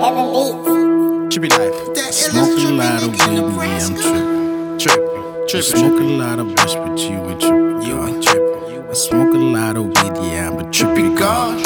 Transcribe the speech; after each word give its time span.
Heaven 0.00 0.26
Beats. 0.32 1.36
Trippy 1.36 1.50
life. 1.50 2.12
Smoke 2.12 2.58
a 2.58 2.72
lot 2.72 3.02
of 3.02 3.10
weed, 3.10 3.18
yeah, 3.18 3.86
I'm 3.86 3.94
tripping. 3.96 4.78
Trippy. 4.78 5.20
I 5.40 5.46
Trippy. 5.46 5.62
smoke 5.62 6.00
a 6.00 6.04
lot 6.04 6.38
of 6.38 6.54
bush, 6.56 6.74
but 6.74 6.98
you 6.98 7.16
ain't 7.28 7.40
tripping. 7.40 7.82
You 7.82 7.96
dog. 7.96 8.08
ain't 8.08 8.22
tripping. 8.24 8.90
I 8.90 8.92
smoke 8.94 9.34
a 9.34 9.38
lot 9.38 9.76
of 9.76 9.84
weed, 9.86 10.30
yeah, 10.32 10.48
I'm 10.50 10.58
a 10.58 10.62
trippy 10.64 11.16
god. 11.18 11.64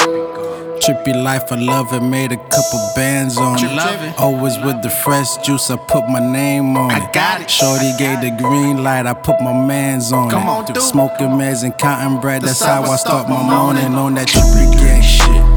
Trippy 0.83 1.15
life, 1.23 1.51
I 1.51 1.57
love 1.57 1.95
it. 1.95 2.03
Made 2.03 2.33
a 2.33 2.37
couple 2.37 2.81
bands 2.95 3.39
on 3.39 3.59
it. 3.59 3.75
love 3.75 4.03
it? 4.03 4.19
Always 4.19 4.59
with 4.59 4.83
the 4.83 4.91
fresh 4.91 5.37
juice, 5.39 5.71
I 5.71 5.77
put 5.77 6.07
my 6.11 6.21
name 6.21 6.77
on 6.77 6.91
I 6.91 7.07
it. 7.07 7.13
got 7.15 7.41
it. 7.41 7.51
Shorty 7.51 7.93
gave 7.99 8.21
the 8.21 8.31
green 8.43 8.83
light, 8.85 9.07
I 9.07 9.15
put 9.15 9.41
my 9.41 9.53
mans 9.53 10.13
on 10.13 10.29
Come 10.31 10.43
it. 10.43 10.47
on, 10.47 10.65
dude. 10.67 10.83
Smoking 10.83 11.29
meds 11.29 11.63
and 11.65 11.77
cotton 11.79 12.21
bread, 12.21 12.43
that's, 12.43 12.59
That's 12.59 12.71
how 12.71 12.83
I 12.93 12.97
start 12.97 13.29
my 13.31 13.43
morning 13.43 13.95
on 13.95 14.15
that 14.15 14.27
trippy 14.29 14.73
gang 14.77 15.03
shit. 15.03 15.54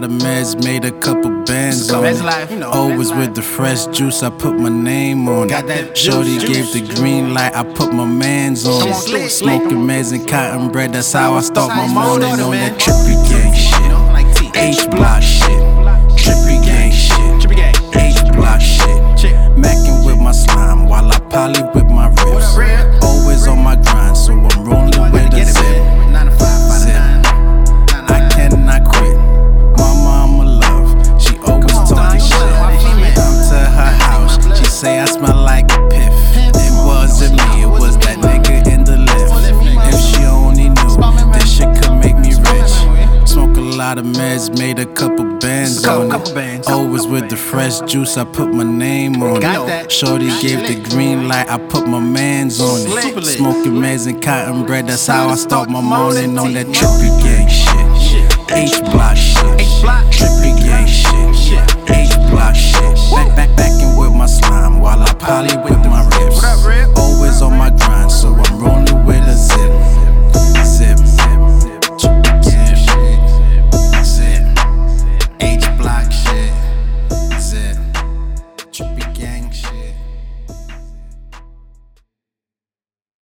Lot 0.00 0.04
of 0.04 0.16
meds, 0.22 0.64
made 0.64 0.84
a 0.84 0.92
couple 1.00 1.28
bands 1.42 1.90
on 1.90 2.04
it. 2.04 2.22
life, 2.22 2.52
you 2.52 2.56
know, 2.58 2.70
Always 2.70 3.10
with 3.12 3.34
the 3.34 3.42
fresh 3.42 3.86
juice, 3.86 4.22
I 4.22 4.30
put 4.30 4.54
my 4.56 4.68
name 4.68 5.28
on 5.28 5.48
Got 5.48 5.64
it. 5.64 5.66
that 5.68 5.98
Shorty 5.98 6.38
juice, 6.38 6.72
gave 6.72 6.88
the 6.88 6.94
green 6.94 7.34
light, 7.34 7.52
I 7.52 7.64
put 7.64 7.92
my 7.92 8.04
mans 8.04 8.64
on 8.64 8.86
it. 8.86 8.90
on, 8.90 8.94
slick, 8.94 9.28
slick. 9.28 9.60
Smoking 9.60 9.78
meds 9.78 10.12
and 10.12 10.28
cotton 10.28 10.70
bread, 10.70 10.92
that's 10.92 11.12
how 11.12 11.34
I 11.34 11.40
start 11.40 11.70
my 11.70 11.78
That's 11.78 11.92
how 11.92 12.12
you 12.14 12.20
morning 12.20 12.40
on 12.40 12.50
that 12.52 12.78
trippy 12.78 13.17
lot 43.88 43.96
of 43.96 44.04
meds, 44.04 44.58
made 44.58 44.78
a 44.78 44.84
couple 44.84 45.24
bands 45.38 45.86
on 45.86 46.10
couple 46.10 46.32
it. 46.32 46.34
Bands, 46.34 46.68
Always 46.68 47.06
with 47.06 47.30
the 47.30 47.38
fresh 47.38 47.80
juice, 47.90 48.18
I 48.18 48.24
put 48.24 48.52
my 48.52 48.62
name 48.62 49.22
on 49.22 49.40
Got 49.40 49.64
it. 49.64 49.66
That. 49.66 49.92
Shorty 49.92 50.28
Got 50.28 50.42
gave 50.42 50.60
the 50.68 50.90
green 50.90 51.26
light, 51.26 51.48
I 51.48 51.56
put 51.56 51.88
my 51.88 51.98
mans 51.98 52.60
on 52.60 52.80
it. 52.80 53.24
Smoking 53.24 53.72
meds 53.72 54.06
and 54.06 54.22
cotton 54.22 54.66
bread, 54.66 54.88
that's 54.88 55.06
how 55.06 55.28
I 55.28 55.36
start 55.36 55.70
my 55.70 55.80
morning 55.80 56.38
on 56.38 56.52
that 56.52 56.66
trippy 56.66 57.08
gang 57.22 57.48
shit. 57.48 57.78
H 58.52 58.78
block 58.92 59.16
shit, 59.16 59.58
trippy 60.12 60.52
gang 60.60 60.86
shit. 60.86 61.64
H 61.88 62.14
block 62.30 62.54
shit. 62.54 62.94
Back, 63.10 63.36
back, 63.36 63.56
back 63.56 63.72
with 63.96 64.12
my 64.12 64.26
slime 64.26 64.80
while 64.80 65.00
I 65.02 65.14
poly 65.14 65.56